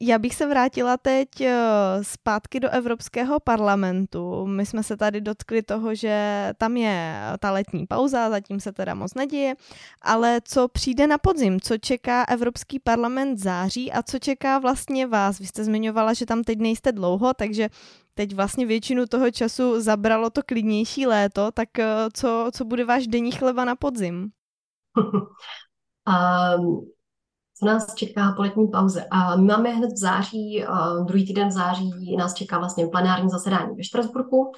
[0.00, 1.54] Já bych se vrátila teď eh,
[2.02, 4.46] zpátky do Evropského parlamentu.
[4.46, 8.94] My jsme se tady dotkli toho, že tam je ta letní pauza, zatím se teda
[8.94, 9.54] moc neděje,
[10.02, 15.38] ale co přijde na podzim, co čeká Evropský parlament září a co čeká vlastně vás?
[15.38, 17.68] Vy jste zmiňovala, že tam teď nejste dlouho, takže
[18.14, 23.06] teď vlastně většinu toho času zabralo to klidnější léto, tak eh, co, co bude váš
[23.06, 24.30] denní chleba na podzim?
[24.96, 26.90] um,
[27.64, 29.04] nás čeká po letní pauze.
[29.10, 30.64] A my máme hned v září,
[31.06, 34.52] druhý týden v září nás čeká vlastně plenární zasedání ve Štrasburku,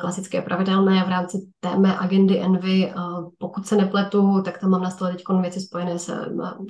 [0.00, 2.94] klasické pravidelné v rámci té mé agendy Envy.
[3.38, 6.26] Pokud se nepletu, tak tam mám na stole teď věci spojené se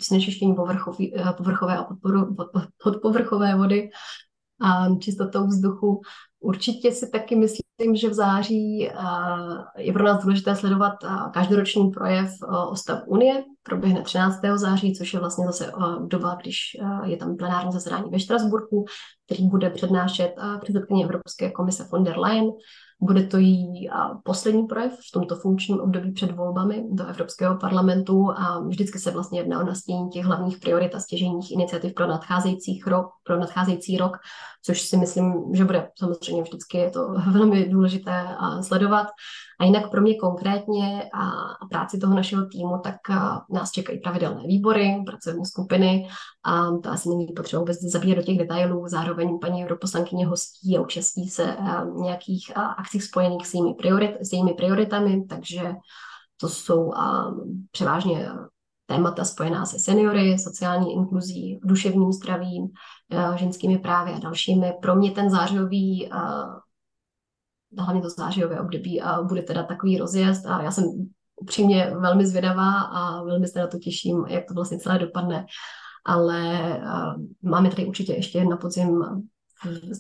[0.08, 0.54] znečištěním
[1.36, 1.86] povrchové a
[2.84, 3.90] podpovrchové vody
[4.62, 6.00] a čistotou vzduchu.
[6.40, 8.90] Určitě si taky myslím, že v září
[9.79, 10.92] je pro nás důležité sledovat
[11.33, 12.31] každoroční projev
[12.70, 13.44] o stavu Unie.
[13.62, 14.40] Proběhne 13.
[14.55, 15.72] září, což je vlastně zase
[16.07, 16.57] doba, když
[17.05, 18.85] je tam plenární zasedání ve Štrasburku,
[19.26, 22.46] který bude přednášet předsedkyně Evropské komise von der Leyen.
[23.02, 23.88] Bude to její
[24.24, 29.40] poslední projev v tomto funkčním období před volbami do Evropského parlamentu a vždycky se vlastně
[29.40, 34.16] jedná o nastění těch hlavních priorit a stěžejních iniciativ pro nadcházející rok, pro nadcházející rok,
[34.62, 39.06] což si myslím, že bude samozřejmě vždycky je to velmi důležité sledovat.
[39.60, 41.30] A jinak pro mě konkrétně a
[41.70, 42.96] práci toho našeho týmu, tak
[43.50, 46.08] nás čekají pravidelné výbory, pracovní skupiny
[46.44, 48.88] a to asi není potřeba vůbec zabíjet do těch detailů.
[48.88, 51.56] Zároveň paní europoslankyně hostí a účastí se
[52.02, 52.52] nějakých
[52.90, 55.72] akcích spojených s jejími, priorit, s jejími prioritami, takže
[56.40, 56.92] to jsou
[57.70, 58.29] převážně
[58.87, 62.68] témata spojená se seniory, sociální inkluzí, duševním zdravím,
[63.35, 64.72] ženskými právy a dalšími.
[64.83, 66.11] Pro mě ten zářijový
[67.79, 70.85] hlavně to zářijové období a bude teda takový rozjezd a já jsem
[71.37, 75.46] upřímně velmi zvědavá a velmi se na to těším, jak to vlastně celé dopadne.
[76.05, 76.83] Ale
[77.42, 79.05] máme tady určitě ještě na podzim,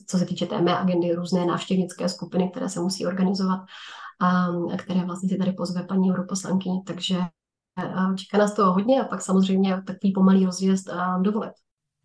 [0.06, 3.60] co se týče té mé agendy, různé návštěvnické skupiny, které se musí organizovat
[4.20, 7.16] a které vlastně si tady pozve paní europoslankyni, takže
[8.16, 10.88] čeká nás to hodně a pak samozřejmě takový pomalý rozjezd
[11.22, 11.52] do voleb.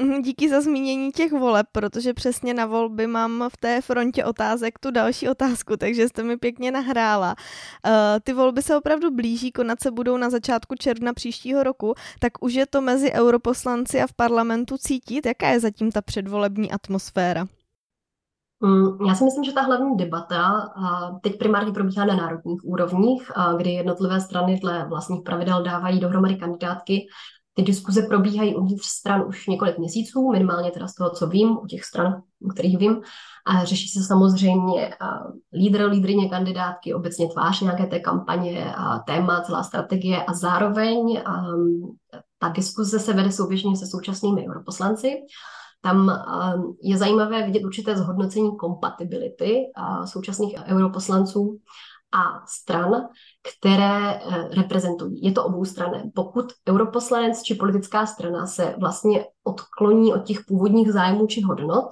[0.02, 4.80] Mhm, díky za zmínění těch voleb, protože přesně na volby mám v té frontě otázek
[4.80, 7.36] tu další otázku, takže jste mi pěkně nahrála.
[7.88, 7.92] Uh,
[8.24, 12.54] ty volby se opravdu blíží, konat se budou na začátku června příštího roku, tak už
[12.54, 15.26] je to mezi europoslanci a v parlamentu cítit?
[15.26, 17.46] Jaká je zatím ta předvolební atmosféra?
[18.60, 20.70] Mm, já si myslím, že ta hlavní debata
[21.22, 27.08] teď primárně probíhá na národních úrovních, kdy jednotlivé strany dle vlastních pravidel dávají dohromady kandidátky
[27.56, 31.66] ty diskuze probíhají uvnitř stran už několik měsíců, minimálně teda z toho, co vím, u
[31.66, 33.02] těch stran, o kterých vím.
[33.48, 34.96] A řeší se samozřejmě
[35.54, 41.96] lídr, lídrině kandidátky, obecně tvář nějaké té kampaně, a téma, celá strategie a zároveň um,
[42.40, 45.14] ta diskuze se vede souběžně se současnými europoslanci.
[45.82, 49.62] Tam um, je zajímavé vidět určité zhodnocení kompatibility
[50.06, 51.58] současných europoslanců
[52.12, 52.92] a stran,
[53.46, 55.24] které eh, reprezentují.
[55.24, 56.04] Je to oboustranné.
[56.16, 61.86] Pokud europoslanec či politická strana se vlastně odkloní od těch původních zájmů či hodnot,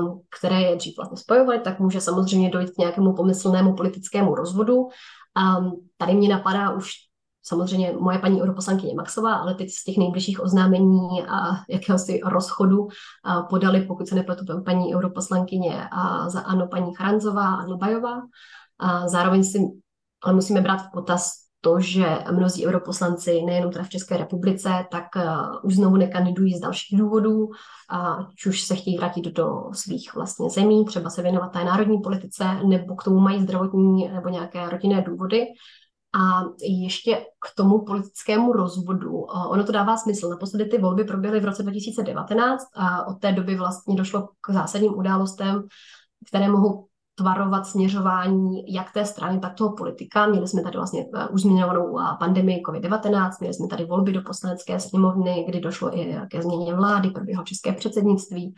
[0.00, 4.76] um, které je dřív vlastně spojovaly, tak může samozřejmě dojít k nějakému pomyslnému politickému rozvodu.
[4.76, 6.92] Um, tady mě napadá už
[7.42, 12.88] samozřejmě moje paní europoslankyně Maxová, ale teď z těch nejbližších oznámení a jakéhosi rozchodu
[13.50, 18.20] podali, pokud se nepletu, paní europoslankyně a za ano paní Charanzová a Dlbajová.
[18.78, 19.58] A zároveň si
[20.26, 25.04] ale musíme brát v potaz to, že mnozí europoslanci, nejenom teda v České republice, tak
[25.16, 25.22] uh,
[25.62, 27.48] už znovu nekandidují z dalších důvodů,
[27.90, 32.44] ať už se chtějí vrátit do svých vlastně zemí, třeba se věnovat té národní politice,
[32.66, 35.46] nebo k tomu mají zdravotní nebo nějaké rodinné důvody.
[36.14, 39.12] A ještě k tomu politickému rozvodu.
[39.50, 40.28] Ono to dává smysl.
[40.28, 44.94] Naposledy ty volby proběhly v roce 2019 a od té doby vlastně došlo k zásadním
[44.94, 45.62] událostem,
[46.28, 46.86] které mohou
[47.18, 50.26] tvarovat směřování jak té strany, tak toho politika.
[50.26, 54.22] Měli jsme tady vlastně uh, už zmiňovanou uh, pandemii COVID-19, měli jsme tady volby do
[54.22, 58.54] poslanecké sněmovny, kdy došlo i ke změně vlády, proběhlo české předsednictví.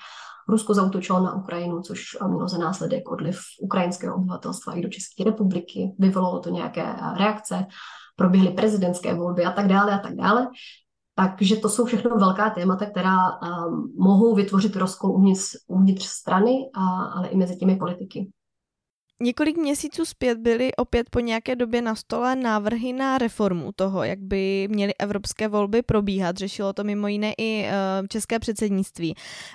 [0.48, 5.94] Rusko zautočilo na Ukrajinu, což mělo za následek odliv ukrajinského obyvatelstva i do České republiky.
[5.98, 7.66] Vyvolalo to nějaké reakce,
[8.16, 10.48] proběhly prezidentské volby a tak dále a tak dále.
[11.14, 17.02] Takže to jsou všechno velká témata, která um, mohou vytvořit rozkol uvnitř, uvnitř strany, a,
[17.02, 18.30] ale i mezi těmi politiky.
[19.22, 24.18] Několik měsíců zpět byly opět po nějaké době na stole návrhy na reformu toho, jak
[24.18, 26.36] by měly evropské volby probíhat.
[26.36, 27.72] Řešilo to mimo jiné i eh,
[28.08, 29.14] české předsednictví.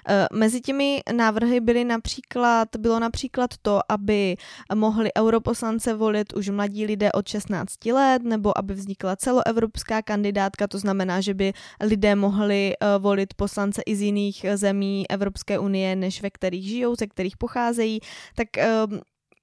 [0.09, 4.35] Eh, mezi těmi návrhy byly například, bylo například to, aby
[4.75, 10.79] mohli europoslance volit už mladí lidé od 16 let, nebo aby vznikla celoevropská kandidátka, to
[10.79, 16.21] znamená, že by lidé mohli eh, volit poslance i z jiných zemí Evropské unie, než
[16.21, 17.99] ve kterých žijou, ze kterých pocházejí.
[18.35, 18.47] Tak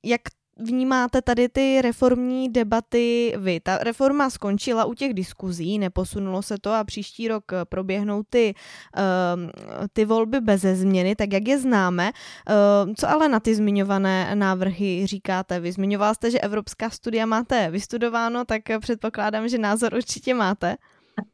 [0.05, 0.21] jak
[0.57, 3.61] vnímáte tady ty reformní debaty vy?
[3.61, 8.55] Ta reforma skončila u těch diskuzí, neposunulo se to a příští rok proběhnou ty,
[8.97, 12.13] uh, ty volby bez změny, tak jak je známe.
[12.87, 15.61] Uh, co ale na ty zmiňované návrhy říkáte?
[15.61, 20.77] Vy zmiňoval jste, že evropská studia máte vystudováno, tak předpokládám, že názor určitě máte.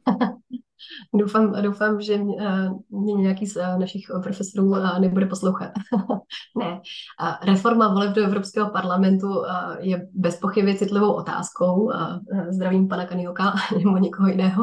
[1.15, 5.71] Doufám, doufám, že mě, eh, mě nějaký z eh, našich profesorů eh, nebude poslouchat.
[6.59, 6.81] ne.
[7.43, 9.29] Reforma voleb do Evropského parlamentu
[9.79, 11.91] je bez pochyby citlivou otázkou.
[12.51, 14.62] Zdravím pana Kanioka nebo někoho jiného.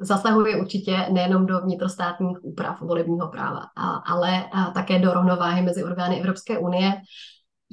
[0.00, 3.60] Zasahuje určitě nejenom do vnitrostátních úprav volebního práva,
[4.06, 6.92] ale také do rovnováhy mezi orgány Evropské unie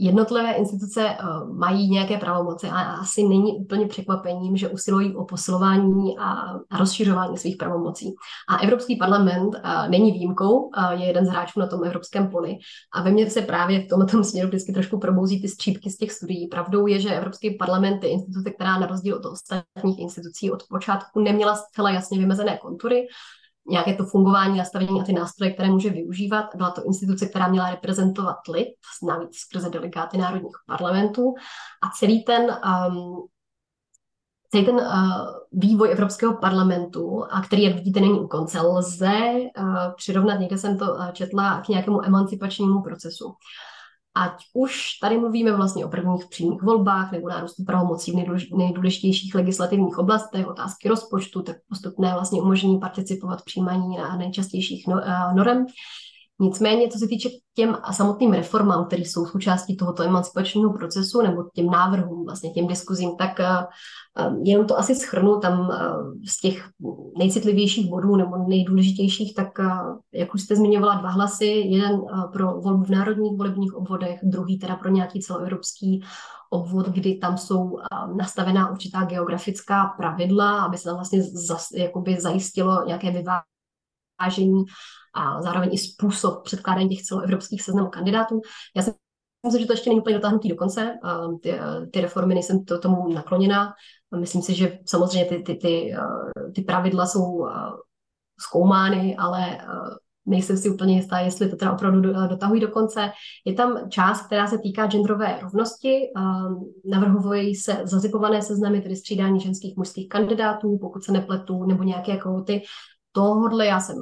[0.02, 1.16] Jednotlivé instituce eh,
[1.54, 7.58] mají nějaké pravomoci a asi není úplně překvapením, že usilují o posilování a rozšiřování svých
[7.58, 8.16] pravomocí.
[8.50, 12.58] A Evropský parlament eh, není výjimkou, eh, je jeden z hráčů na tom evropském poli.
[12.94, 16.12] A ve mně se právě v tomto směru vždycky trošku probouzí ty střípky z těch
[16.12, 16.48] studií.
[16.48, 21.20] Pravdou je, že Evropský parlament je instituce, která na rozdíl od ostatních institucí od počátku
[21.20, 23.08] neměla zcela jasně vymezené kontury
[23.70, 26.46] nějaké to fungování, nastavení a ty nástroje, které může využívat.
[26.56, 28.68] Byla to instituce, která měla reprezentovat lid,
[29.08, 31.34] navíc skrze delegáty národních parlamentů
[31.84, 33.28] a celý ten um,
[34.52, 34.84] celý ten uh,
[35.52, 39.20] vývoj Evropského parlamentu, a který, jak vidíte, není u konce, lze
[39.58, 43.34] uh, přirovnat, někde jsem to uh, četla, k nějakému emancipačnímu procesu.
[44.16, 48.16] Ať už tady mluvíme vlastně o prvních přímých volbách nebo nárůstu pravomocí v
[48.58, 55.34] nejdůležitějších legislativních oblastech, otázky rozpočtu, tak postupné vlastně umožnění participovat přijímání na nejčastějších no, eh,
[55.34, 55.66] norem.
[56.42, 61.66] Nicméně, co se týče těm samotným reformám, které jsou součástí tohoto emancipačního procesu, nebo těm
[61.66, 65.76] návrhům, vlastně těm diskuzím, tak uh, jenom to asi schrnu tam uh,
[66.28, 66.70] z těch
[67.18, 69.48] nejcitlivějších bodů nebo nejdůležitějších, tak
[70.14, 72.02] jak už jste zmiňovala, dva hlasy, jeden
[72.34, 76.04] pro volbu v národních volebních obvodech, druhý teda pro nějaký celoevropský
[76.50, 77.78] obvod, kdy tam jsou
[78.18, 84.66] nastavená určitá geografická pravidla, aby se tam vlastně zas, jakoby zajistilo nějaké vyvážení
[85.14, 88.42] a zároveň i způsob předkládání těch celoevropských seznamů kandidátů.
[88.76, 88.92] Já si
[89.46, 90.96] myslím, že to ještě není úplně dotáhnutý do konce.
[91.42, 91.60] Ty,
[91.94, 93.74] ty reformy nejsem to, tomu nakloněna.
[94.20, 95.96] Myslím si, že samozřejmě ty, ty, ty,
[96.56, 97.48] ty pravidla jsou
[98.40, 99.58] zkoumány, ale
[100.26, 103.12] nejsem si úplně jistá, jestli to teda opravdu dotahují do konce.
[103.46, 106.00] Je tam část, která se týká genderové rovnosti.
[106.86, 112.62] Navrhují se zazipované seznamy, tedy střídání ženských mužských kandidátů, pokud se nepletu, nebo nějaké kvóty
[113.12, 113.96] tohodle já jsem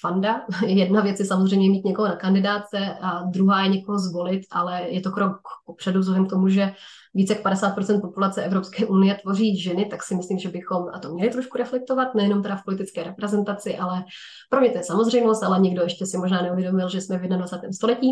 [0.00, 0.40] fanda.
[0.66, 5.00] Jedna věc je samozřejmě mít někoho na kandidáce a druhá je někoho zvolit, ale je
[5.00, 6.72] to krok opředu vzhledem k tomu, že
[7.14, 11.14] více jak 50% populace Evropské unie tvoří ženy, tak si myslím, že bychom a to
[11.14, 14.04] měli trošku reflektovat, nejenom teda v politické reprezentaci, ale
[14.50, 17.72] pro mě to je samozřejmost, ale někdo ještě si možná neuvědomil, že jsme v 21.
[17.72, 18.08] století.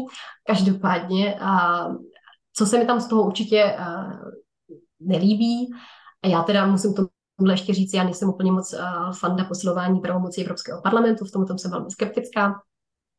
[0.46, 1.86] Každopádně, a
[2.52, 3.76] co se mi tam z toho určitě
[5.00, 5.70] nelíbí,
[6.22, 7.06] a já teda musím to
[7.40, 11.58] tomhle ještě říct, já nejsem úplně moc uh, fanda posilování pravomocí Evropského parlamentu, v tomto
[11.58, 12.62] jsem velmi skeptická,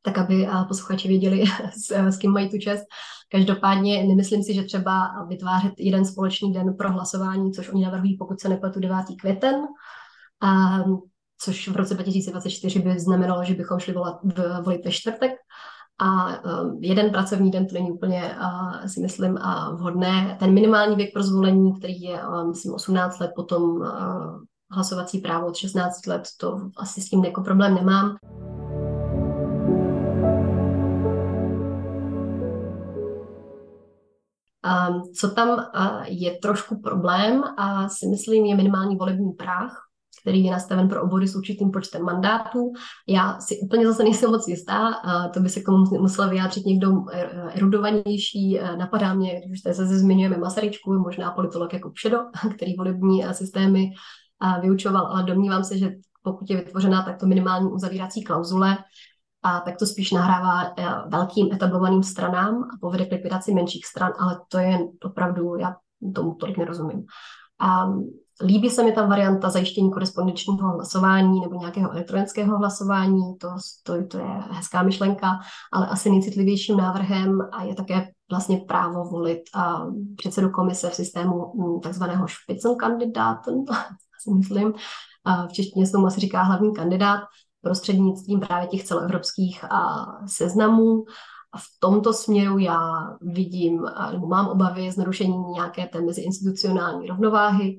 [0.02, 1.44] tak aby uh, posluchači věděli,
[1.78, 2.84] s, s kým mají tu čest.
[3.32, 8.40] Každopádně nemyslím si, že třeba vytvářet jeden společný den pro hlasování, což oni navrhují, pokud
[8.40, 8.98] se nepletu 9.
[9.20, 9.56] květen,
[10.44, 11.00] uh,
[11.42, 14.20] což v roce 2024 by znamenalo, že bychom šli volat,
[14.64, 15.32] volit ve čtvrtek,
[16.02, 20.38] a um, jeden pracovní den to není úplně, uh, si myslím, uh, vhodné.
[20.40, 23.84] Ten minimální věk pro zvolení, který je, myslím, 18 let, potom
[24.72, 28.18] hlasovací právo od 16 let, to asi s tím jako problém nemám.
[34.90, 35.66] Um, co tam
[36.06, 39.91] je trošku problém a si myslím, je minimální volební práh,
[40.22, 42.74] který je nastaven pro obory s určitým počtem mandátů.
[43.08, 44.92] Já si úplně zase nejsem moc jistá,
[45.34, 46.92] to by se k tomu musela vyjádřit někdo
[47.54, 48.60] erudovanější.
[48.78, 52.18] Napadá mě, když se zmiňujeme Masaryčku, možná politolog jako Pšedo,
[52.56, 53.90] který volební systémy
[54.62, 55.92] vyučoval, ale domnívám se, že
[56.24, 58.78] pokud je vytvořená takto minimální uzavírací klauzule,
[59.44, 64.14] a tak to spíš nahrává eh, velkým etablovaným stranám a povede k likvidaci menších stran,
[64.20, 65.76] ale to je opravdu, já
[66.16, 67.06] tomu tolik nerozumím.
[67.60, 67.88] A
[68.44, 73.48] líbí se mi tam varianta zajištění korespondenčního hlasování nebo nějakého elektronického hlasování, to,
[73.84, 75.40] to, to je hezká myšlenka,
[75.74, 79.86] ale asi nejcitlivějším návrhem a je také vlastně právo volit a
[80.18, 83.56] předsedu komise v systému hm, takzvaného Spitzenkandidaten,
[84.24, 84.74] si myslím,
[85.26, 87.22] a v češtině se tomu asi říká hlavní kandidát,
[87.62, 91.04] prostřednictvím právě těch celoevropských a seznamů.
[91.54, 92.80] A v tomto směru já
[93.22, 97.78] vidím, nebo mám obavy z narušení nějaké té meziinstitucionální rovnováhy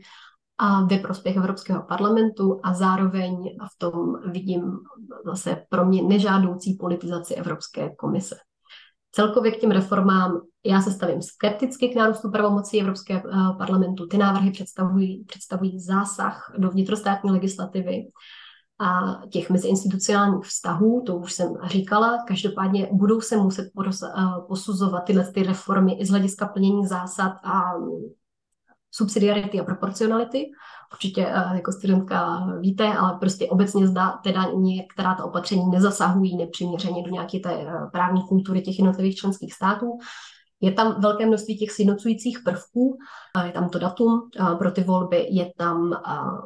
[0.62, 3.36] a ve prospěch Evropského parlamentu a zároveň
[3.74, 4.62] v tom vidím
[5.24, 8.36] zase pro mě nežádoucí politizaci Evropské komise.
[9.12, 13.22] Celkově k těm reformám já se stavím skepticky k nárůstu pravomocí Evropského
[13.58, 14.06] parlamentu.
[14.06, 18.02] Ty návrhy představují, představují zásah do vnitrostátní legislativy
[18.78, 25.32] a těch meziinstitucionálních vztahů, to už jsem říkala, každopádně budou se muset eh, posuzovat tyhle
[25.32, 27.62] ty reformy i z hlediska plnění zásad a
[28.92, 30.50] subsidiarity a proporcionality.
[30.92, 37.02] Určitě eh, jako studentka víte, ale prostě obecně zdá teda některá ta opatření nezasahují nepřiměřeně
[37.02, 39.98] do nějaké té eh, právní kultury těch jednotlivých členských států.
[40.60, 42.98] Je tam velké množství těch sjednocujících prvků,
[43.46, 44.20] je tam to datum
[44.58, 45.94] pro ty volby, je tam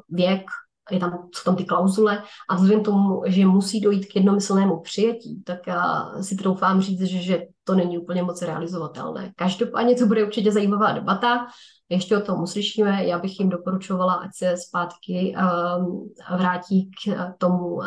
[0.08, 0.42] věk,
[0.90, 5.42] je tam, jsou tam ty klauzule a vzhledem tomu, že musí dojít k jednomyslnému přijetí,
[5.42, 9.32] tak já si troufám říct, že, že to není úplně moc realizovatelné.
[9.36, 11.46] Každopádně to bude určitě zajímavá debata,
[11.88, 17.74] ještě o tom uslyšíme, já bych jim doporučovala, ať se zpátky um, vrátí k tomu
[17.74, 17.84] uh,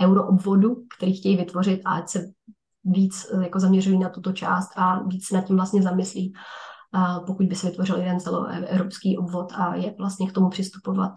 [0.00, 2.24] euroobvodu, který chtějí vytvořit a ať se
[2.84, 6.32] víc uh, jako zaměřují na tuto část a víc nad tím vlastně zamyslí,
[6.94, 11.12] uh, pokud by se vytvořil jeden celoevropský obvod a jak vlastně k tomu přistupovat.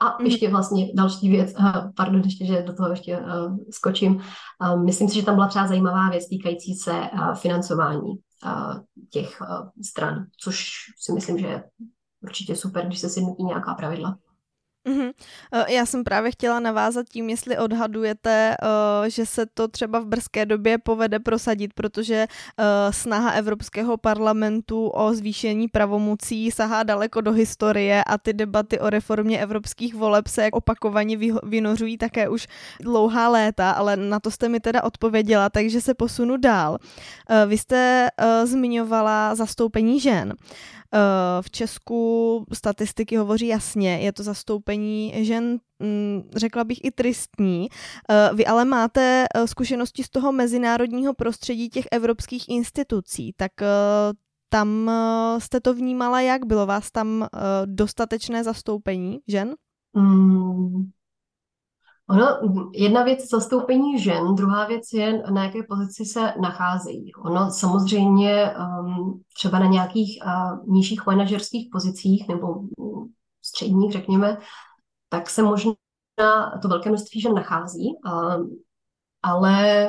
[0.00, 0.26] A mhm.
[0.26, 1.54] ještě vlastně další věc,
[1.96, 3.22] pardon, ještě, že do toho ještě
[3.70, 4.16] skočím.
[4.16, 6.92] Uh, myslím si, že tam byla třeba zajímavá věc týkající se
[7.34, 8.12] financování
[9.10, 9.42] těch
[9.84, 11.70] stran, což si myslím, že je
[12.22, 14.18] určitě super, když se sjednotí nějaká pravidla.
[14.88, 15.12] Mm-hmm.
[15.68, 20.46] Já jsem právě chtěla navázat tím, jestli odhadujete, uh, že se to třeba v brzké
[20.46, 28.04] době povede prosadit, protože uh, snaha Evropského parlamentu o zvýšení pravomocí sahá daleko do historie
[28.04, 32.46] a ty debaty o reformě evropských voleb se opakovaně vynořují také už
[32.80, 36.78] dlouhá léta, ale na to jste mi teda odpověděla, takže se posunu dál.
[37.46, 38.08] Vy jste
[38.44, 40.34] zmiňovala zastoupení žen.
[41.40, 47.68] V Česku statistiky hovoří jasně, je to zastoupení žen, mm, řekla bych i tristní.
[48.34, 53.52] Vy ale máte e, zkušenosti z toho mezinárodního prostředí těch evropských institucí, tak
[54.48, 54.90] tam
[55.38, 56.46] jste to vnímala jak?
[56.46, 57.26] Bylo vás tam
[57.64, 59.54] dostatečné zastoupení žen?
[59.96, 60.90] Mm,
[62.12, 62.24] Ono,
[62.72, 67.14] jedna věc je zastoupení žen, druhá věc je, na jaké pozici se nacházejí.
[67.14, 72.54] Ono samozřejmě um, třeba na nějakých uh, nižších manažerských pozicích nebo
[73.44, 74.38] středních, řekněme,
[75.08, 75.72] tak se možná
[76.62, 77.88] to velké množství žen nachází,
[79.22, 79.86] ale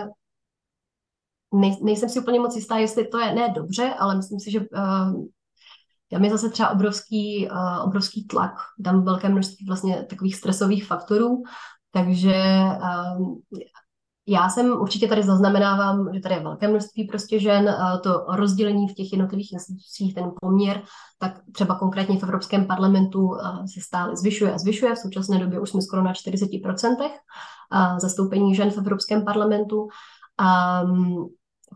[1.54, 4.60] nej, nejsem si úplně moc jistá, jestli to je ne dobře, ale myslím si, že
[4.60, 5.26] uh,
[6.12, 11.44] tam je zase třeba obrovský, uh, obrovský tlak, tam velké množství vlastně takových stresových faktorů,
[11.94, 12.44] takže
[13.18, 13.42] um,
[14.28, 18.94] já jsem určitě tady zaznamenávám, že tady je velké množství prostě žen, to rozdělení v
[18.94, 20.82] těch jednotlivých institucích, ten poměr,
[21.20, 23.32] tak třeba konkrétně v Evropském parlamentu
[23.74, 24.96] se stále zvyšuje a zvyšuje.
[24.96, 27.10] V současné době už jsme skoro na 40%
[27.98, 29.88] zastoupení žen v Evropském parlamentu.
[30.38, 30.82] A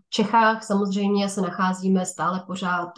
[0.05, 2.89] v Čechách samozřejmě se nacházíme stále pořád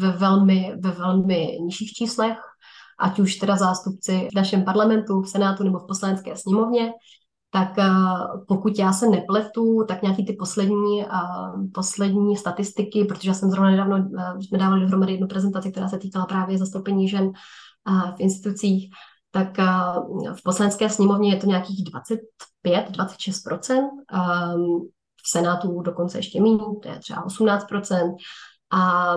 [0.00, 2.38] ve velmi, ve velmi nižších číslech,
[2.98, 6.92] ať už teda zástupci v našem parlamentu, v Senátu nebo v poslanecké sněmovně,
[7.56, 7.88] tak eh,
[8.48, 11.06] pokud já se nepletu, tak nějaký ty poslední, eh,
[11.74, 15.98] poslední statistiky, protože já jsem zrovna nedávno, eh, jsme dávali dohromady jednu prezentaci, která se
[15.98, 17.32] týkala právě zastoupení žen
[18.16, 18.90] v institucích,
[19.30, 19.58] tak
[20.34, 23.90] v poslanecké sněmovně je to nějakých 25-26%,
[25.24, 28.16] v Senátu dokonce ještě méně, to je třeba 18%,
[28.70, 29.14] a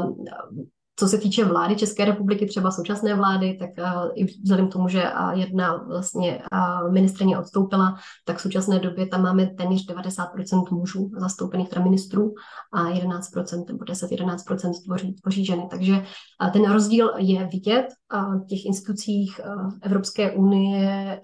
[1.00, 4.88] co se týče vlády České republiky, třeba současné vlády, tak uh, i vzhledem k tomu,
[4.88, 7.96] že uh, jedna vlastně uh, ministrině odstoupila,
[8.26, 12.34] tak v současné době tam máme téměř 90% mužů zastoupených teda ministrů
[12.74, 15.68] a 11% nebo 10-11% tvoří, tvoří ženy.
[15.70, 16.06] Takže
[16.54, 19.42] ten rozdíl je vidět v těch institucích
[19.82, 21.22] Evropské unie.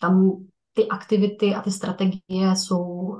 [0.00, 0.30] Tam
[0.72, 3.16] ty aktivity a ty strategie jsou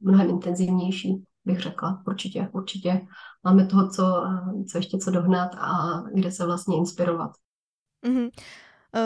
[0.00, 2.02] mnohem intenzivnější bych řekla.
[2.06, 3.00] Určitě, určitě.
[3.44, 4.24] Máme toho, co,
[4.70, 7.30] co ještě co dohnat a kde se vlastně inspirovat.
[8.06, 8.30] Mm-hmm.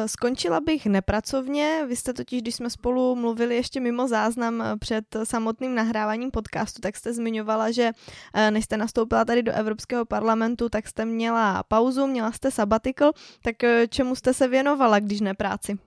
[0.06, 5.04] Skončila bych nepracovně, vy jste totiž, když jsme spolu mluvili ještě mimo záznam eh, před
[5.24, 7.90] samotným nahráváním podcastu, tak jste zmiňovala, že
[8.34, 13.12] eh, než jste nastoupila tady do Evropského parlamentu, tak jste měla pauzu, měla jste sabbatical,
[13.42, 13.56] tak
[13.88, 15.78] čemu jste se věnovala, když ne práci?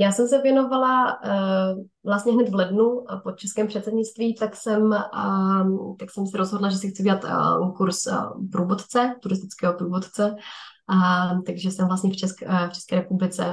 [0.00, 4.82] Já jsem se věnovala uh, vlastně hned v lednu uh, po českém předsednictví, tak jsem,
[4.82, 7.96] uh, tak jsem si rozhodla, že si chci dělat uh, kurz
[8.52, 10.36] průvodce, turistického průvodce,
[11.46, 13.44] takže jsem vlastně v, Česk, v České republice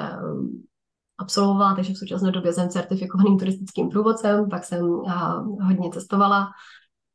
[1.17, 4.85] absolvovala, takže v současné době jsem certifikovaným turistickým průvodcem, pak jsem
[5.61, 6.47] hodně cestovala,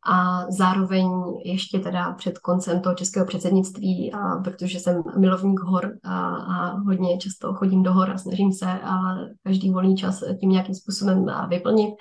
[0.05, 1.09] a zároveň
[1.44, 7.18] ještě teda před koncem toho českého předsednictví, a protože jsem milovník hor a, a hodně
[7.18, 8.98] často chodím do hor a snažím se a
[9.42, 11.94] každý volný čas tím nějakým způsobem vyplnit,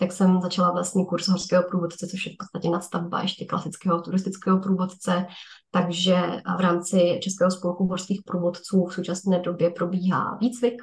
[0.00, 4.58] tak jsem začala vlastně kurz horského průvodce, což je v podstatě nadstavba ještě klasického turistického
[4.58, 5.26] průvodce.
[5.70, 6.16] Takže
[6.56, 10.82] v rámci Českého spolku horských průvodců v současné době probíhá výcvik,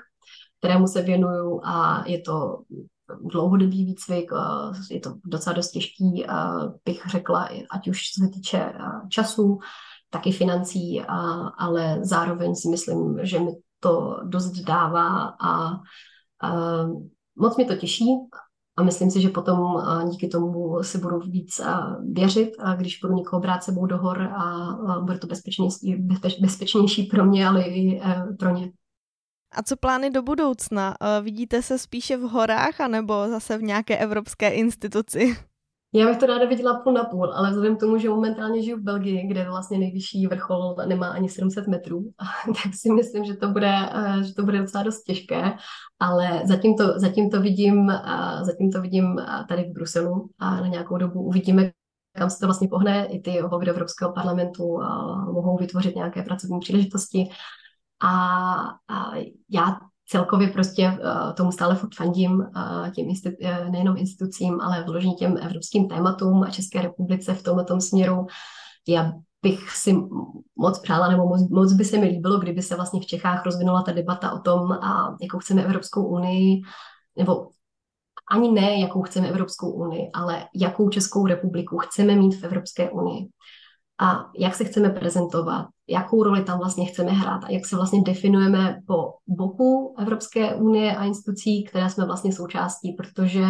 [0.60, 2.60] kterému se věnuju a je to
[3.32, 4.32] dlouhodobý výcvik,
[4.92, 6.26] je to docela dost těžký,
[6.86, 8.74] bych řekla, ať už se týče
[9.10, 9.60] času,
[10.10, 11.02] tak i financí,
[11.58, 15.80] ale zároveň si myslím, že mi to dost dává a,
[17.40, 18.06] moc mi to těší
[18.78, 21.62] a myslím si, že potom díky tomu si budu víc
[22.14, 25.96] věřit, když budu někoho brát sebou do hor a bude to bezpečnější,
[26.42, 28.02] bezpečnější pro mě, ale i
[28.40, 28.72] pro ně.
[29.52, 30.96] A co plány do budoucna?
[31.02, 35.38] Eh, vidíte se spíše v horách anebo zase v nějaké evropské instituci?
[35.94, 38.78] Já bych to ráda viděla půl na půl, ale vzhledem k tomu, že momentálně žiju
[38.78, 42.04] v Belgii, kde vlastně nejvyšší vrchol nemá ani 700 metrů,
[42.64, 45.54] tak si myslím, že to bude, eh, že to bude docela dost těžké,
[46.00, 49.16] ale zatím to, zatím to vidím, eh, zatím to vidím
[49.50, 51.72] tady v Bruselu a na nějakou dobu uvidíme,
[52.18, 53.06] kam se to vlastně pohne.
[53.06, 54.80] I ty volby Evropského parlamentu
[55.34, 57.30] mohou vytvořit nějaké pracovní příležitosti
[58.04, 58.10] a,
[58.88, 59.12] a
[59.50, 59.78] já
[60.10, 65.16] celkově prostě uh, tomu stále furt fandím, uh, těm institu- uh, nejenom institucím, ale vložení
[65.16, 68.28] těm evropským tématům a České republice v tomto směru.
[68.88, 69.96] Já bych si
[70.56, 73.82] moc přála, nebo moc, moc by se mi líbilo, kdyby se vlastně v Čechách rozvinula
[73.82, 76.62] ta debata o tom, a jakou chceme Evropskou unii,
[77.18, 77.50] nebo
[78.32, 83.30] ani ne, jakou chceme Evropskou unii, ale jakou Českou republiku chceme mít v Evropské unii
[84.00, 88.02] a jak se chceme prezentovat, jakou roli tam vlastně chceme hrát a jak se vlastně
[88.02, 93.44] definujeme po boku Evropské unie a institucí, které jsme vlastně součástí, protože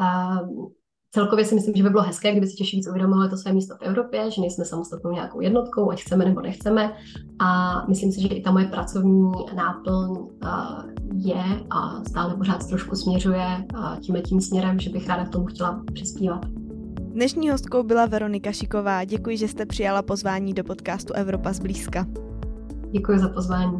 [0.00, 0.68] uh,
[1.10, 3.74] celkově si myslím, že by bylo hezké, kdyby si Češi víc uvědomovali to své místo
[3.76, 6.92] v Evropě, že nejsme samostatnou nějakou jednotkou, ať chceme nebo nechceme.
[7.38, 10.28] A myslím si, že i ta moje pracovní náplň uh,
[11.14, 15.46] je a stále pořád trošku směřuje uh, tím tím směrem, že bych ráda k tomu
[15.46, 16.63] chtěla přispívat.
[17.14, 19.04] Dnešní hostkou byla Veronika Šiková.
[19.04, 22.06] Děkuji, že jste přijala pozvání do podcastu Evropa zblízka.
[22.90, 23.78] Děkuji za pozvání.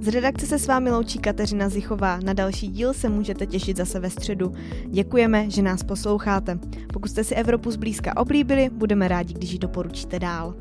[0.00, 2.20] Z redakce se s vámi loučí Kateřina Zichová.
[2.20, 4.52] Na další díl se můžete těšit zase ve středu.
[4.86, 6.58] Děkujeme, že nás posloucháte.
[6.92, 10.54] Pokud jste si Evropu zblízka oblíbili, budeme rádi, když ji doporučíte dál.